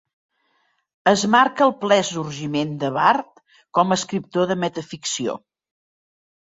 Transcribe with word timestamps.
Es 1.11 1.25
marca 1.35 1.67
el 1.67 1.75
ple 1.83 1.99
sorgiment 2.09 2.73
de 2.85 2.91
Barth 2.99 3.45
com 3.81 3.93
a 3.97 4.01
escriptor 4.03 4.53
de 4.55 4.63
metaficció. 4.67 5.41